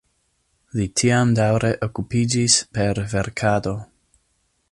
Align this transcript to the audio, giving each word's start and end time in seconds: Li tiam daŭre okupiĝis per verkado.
Li 0.77 0.85
tiam 1.01 1.33
daŭre 1.39 1.69
okupiĝis 1.89 2.57
per 2.79 3.05
verkado. 3.13 3.75